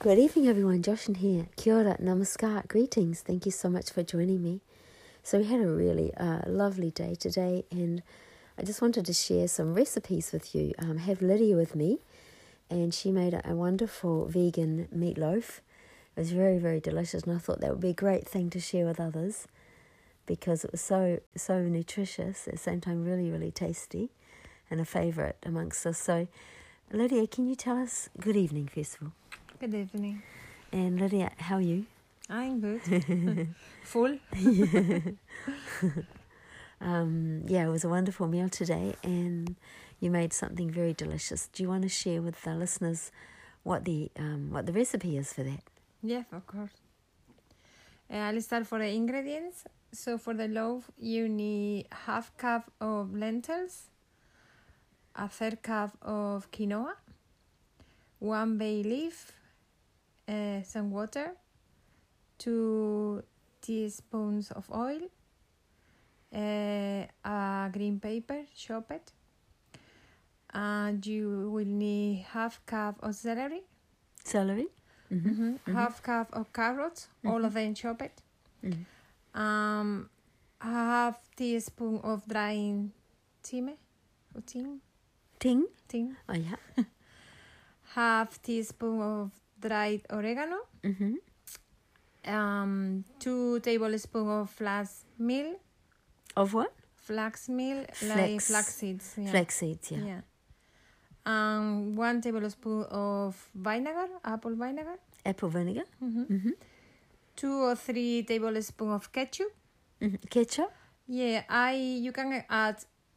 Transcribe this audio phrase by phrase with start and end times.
[0.00, 0.80] Good evening, everyone.
[0.80, 1.48] Joshin here.
[1.56, 3.20] Kia ora, namaskar, greetings.
[3.20, 4.60] Thank you so much for joining me.
[5.24, 8.04] So, we had a really uh, lovely day today, and
[8.56, 10.72] I just wanted to share some recipes with you.
[10.78, 11.98] Um, have Lydia with me,
[12.70, 15.58] and she made a, a wonderful vegan meatloaf.
[16.14, 18.60] It was very, very delicious, and I thought that would be a great thing to
[18.60, 19.48] share with others
[20.26, 24.10] because it was so, so nutritious, at the same time, really, really tasty,
[24.70, 25.98] and a favourite amongst us.
[25.98, 26.28] So,
[26.92, 28.10] Lydia, can you tell us?
[28.20, 29.12] Good evening, first of all.
[29.60, 30.22] Good evening.
[30.72, 31.86] And Lydia, how are you?
[32.30, 33.48] I'm good.
[33.82, 34.18] Full.
[36.80, 39.56] Um, yeah, it was a wonderful meal today, and
[39.98, 41.48] you made something very delicious.
[41.52, 43.10] Do you want to share with the listeners
[43.64, 45.62] what the um, what the recipe is for that?
[46.02, 46.70] Yes, of course.
[48.08, 49.64] Uh, I'll start for the ingredients.
[49.92, 53.86] So for the loaf, you need half cup of lentils,
[55.16, 56.92] a third cup of quinoa,
[58.20, 59.32] one bay leaf,
[60.28, 61.32] uh, some water,
[62.38, 63.22] two
[63.62, 65.00] teaspoons of oil,
[66.34, 69.12] uh, a green paper chopped,
[70.52, 73.62] and you will need half cup of celery,
[74.24, 74.68] Celery.
[75.12, 75.30] Mm-hmm.
[75.30, 78.22] mhm, half cup of carrots, all of them chopped,
[78.62, 78.84] Mhm.
[79.34, 80.10] um,
[80.60, 82.74] half teaspoon of dry
[83.42, 83.70] thyme,
[84.34, 84.80] or thyme,
[85.38, 85.66] Ting.
[85.88, 86.56] thyme, Oh yeah.
[87.94, 91.14] half teaspoon of dried oregano, Mm-hmm.
[92.26, 95.56] um, two tablespoons of flax meal,
[96.36, 96.72] Of what?
[96.96, 99.30] flax meal like Flax- flax seeds, yeah.
[99.30, 99.90] Flax seeds.
[99.90, 100.04] Yeah.
[100.06, 100.20] yeah.
[101.26, 105.84] Um, one tablespoon of vinegar, apple vinegar, Apple vinegar.
[106.00, 106.50] hmm Mm-hmm.
[107.36, 109.52] two or three tablespoons of ketchup.
[110.00, 110.70] hmm Ketchup.
[111.06, 111.72] Yeah, I
[112.04, 112.76] you can add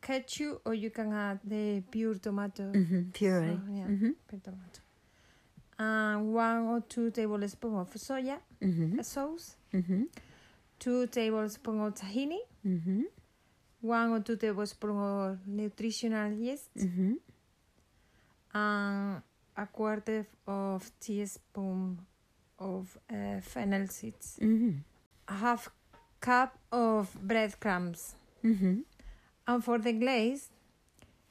[0.00, 2.64] ketchup or you can add the pure tomato.
[2.72, 3.10] Mm-hmm.
[3.12, 3.58] Puree.
[3.66, 4.10] So, yeah, Mm-hmm.
[4.28, 4.80] pure tomato.
[5.82, 9.00] And one or two tablespoons of soya Mm-hmm.
[9.02, 10.02] sauce, Mm-hmm.
[10.78, 13.02] two tablespoons of tahini, Mm-hmm.
[13.80, 15.00] one or two tablespoons
[15.42, 17.14] of nutritional yeast, Mm-hmm.
[18.54, 19.22] and
[19.56, 21.98] a quarter of teaspoon
[22.58, 24.38] of uh, fennel seeds.
[24.40, 24.70] Mm-hmm.
[25.28, 25.68] A half
[26.20, 28.14] cup of breadcrumbs.
[28.44, 28.80] Mm-hmm.
[29.48, 30.48] And for the glaze,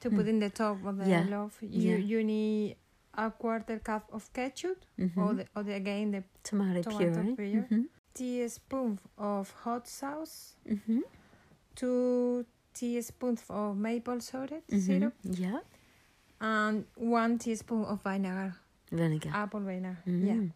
[0.00, 0.28] to put Hmm.
[0.34, 1.24] in the top of the Yeah.
[1.30, 1.96] loaf, you Yeah.
[2.12, 2.76] you need
[3.14, 5.20] a quarter cup of ketchup, Mm-hmm.
[5.22, 7.34] or the or the, again the tomato, tomato puree.
[7.36, 7.54] puree.
[7.54, 7.82] Mm-hmm.
[8.14, 11.00] teaspoon of hot sauce, Mm-hmm.
[11.74, 14.78] two teaspoons of maple syrup, Mm-hmm.
[14.86, 15.60] syrup, Yeah.
[16.40, 18.54] and one teaspoon of vinegar,
[18.90, 19.30] Vinegar.
[19.34, 19.98] apple vinegar.
[20.06, 20.26] Mm.
[20.26, 20.48] Yeah,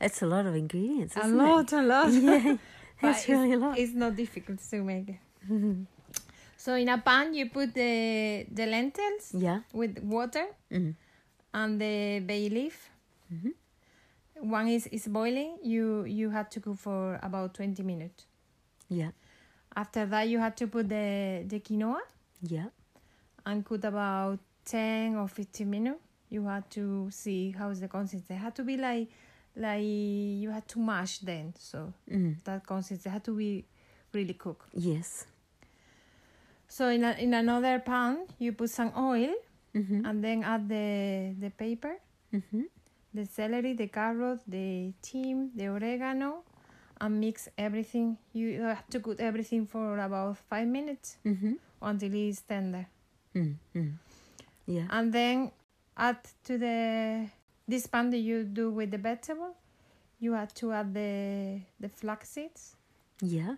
[0.00, 1.16] That's a lot of ingredients.
[1.16, 2.12] a lot, a lot.
[2.12, 2.56] Yeah.
[3.02, 3.78] That's really a lot.
[3.78, 5.18] It's not difficult to make.
[5.50, 5.86] Mhm.
[6.56, 9.60] So in a pan, you put the the lentils yeah.
[9.74, 10.92] with water Mm-hmm.
[11.54, 12.90] And the bay leaf.
[13.32, 14.50] Mm-hmm.
[14.50, 15.56] One is, is boiling.
[15.62, 18.26] You you have to cook for about twenty minutes.
[18.90, 19.12] Yeah.
[19.74, 22.00] After that, you have to put the the quinoa
[22.42, 22.66] Yeah.
[23.46, 26.00] and cook about ten or fifteen minutes.
[26.28, 28.34] You have to see how's the consistency.
[28.34, 29.08] It had to be like
[29.56, 32.42] like you had to mash then, so Mm.
[32.44, 33.64] that consistency had to be
[34.12, 34.68] really cooked.
[34.74, 35.26] Yes.
[36.68, 39.32] So in a, in another pan, you put some oil
[39.74, 40.04] Mm-hmm.
[40.06, 41.96] and then add the the paper,
[42.32, 42.62] Mm-hmm.
[43.14, 46.42] the celery, the carrot, the thyme, the oregano,
[47.00, 48.16] and mix everything.
[48.32, 51.54] You have to cook everything for about five minutes Mm-hmm.
[51.82, 52.86] until it's tender,
[53.34, 53.88] Mm-hmm.
[54.66, 54.86] Yeah.
[54.90, 55.50] and then
[55.96, 57.26] add to the
[57.68, 59.56] this pan that you do with the vegetable.
[60.20, 62.76] You have to add the the flax seeds
[63.20, 63.56] Yeah.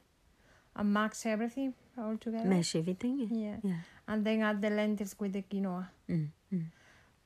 [0.75, 2.49] and mix everything all together.
[2.49, 3.29] Mash everything.
[3.31, 3.81] Yeah, Yeah.
[4.09, 5.89] And then add the lentils with the quinoa.
[6.09, 6.61] Mm-hmm.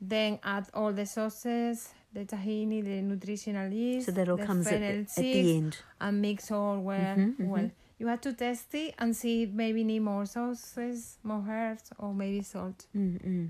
[0.00, 4.66] Then add all the sauces, the tahini, the nutritional yeast, So that all the comes
[4.66, 5.76] at the, at the end.
[6.00, 7.16] and mix all well.
[7.16, 7.46] Mhm, mhm.
[7.48, 11.91] Well, you have to test it and see if maybe need more sauces, more herbs,
[11.98, 12.86] or maybe salt.
[12.97, 13.47] Mm-hmm.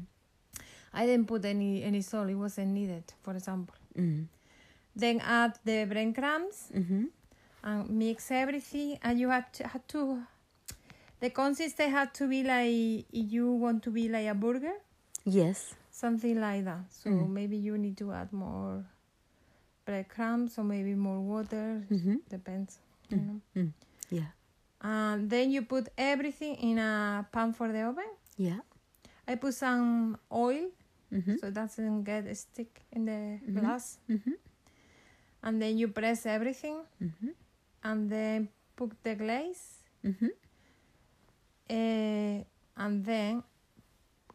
[0.92, 3.76] I didn't put any any salt; it wasn't needed, for example.
[3.97, 4.24] Mm-hmm.
[4.97, 7.04] Then add the breadcrumbs Mm-hmm.
[7.62, 10.22] and mix everything, and you have to have to.
[11.20, 14.72] The consistency had to be like if you want to be like a burger,
[15.24, 15.74] Yes.
[15.90, 16.84] something like that.
[16.90, 17.28] So Mm.
[17.30, 18.84] maybe you need to add more
[19.84, 21.84] breadcrumbs or maybe more water.
[21.90, 22.16] Mm-hmm.
[22.28, 22.78] Depends.
[23.10, 23.26] You Mm.
[23.26, 23.40] know.
[23.56, 23.72] Mm.
[24.10, 24.30] Yeah.
[24.80, 28.08] And then you put everything in a pan for the oven.
[28.36, 28.60] Yeah.
[29.28, 30.70] I put some oil
[31.12, 31.36] Mm-hmm.
[31.38, 33.60] so it doesn't get stick in the Mhm.
[33.60, 33.98] glass.
[34.08, 34.32] Mm-hmm.
[35.42, 37.30] And then you press everything Mm-hmm.
[37.84, 39.82] and then put the glaze.
[41.70, 42.42] Uh,
[42.76, 43.42] and then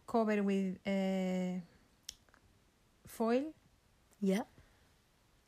[0.08, 1.60] cover with uh,
[3.06, 3.44] foil
[4.22, 4.44] Yeah.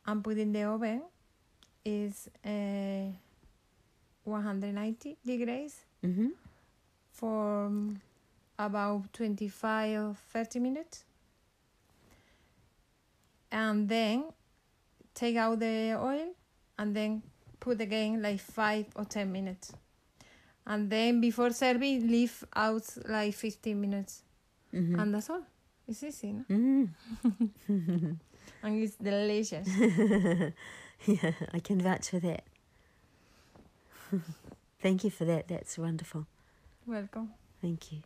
[0.06, 1.02] and put in the oven
[1.86, 3.12] is uh,
[4.26, 6.28] 190 degrees Mm-hmm.
[7.12, 7.72] for
[8.60, 11.06] about 25 or 30 minutes
[13.52, 14.26] and then
[15.14, 16.34] take out the oil
[16.78, 17.22] and then
[17.60, 19.74] put again like 5 or 10 minutes
[20.68, 24.24] and then before serving leave out like 15 minutes
[24.74, 25.00] Mm-hmm.
[25.00, 25.42] and that's all
[25.88, 26.44] it's easy no?
[26.50, 26.90] Mm.
[28.64, 29.66] and it's delicious
[31.06, 32.44] yeah, I can vouch for that.
[34.82, 35.48] Thank you for that.
[35.48, 36.28] That's wonderful.
[36.86, 37.30] welcome
[37.62, 38.02] Thank you.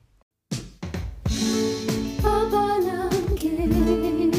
[2.21, 4.30] Papalange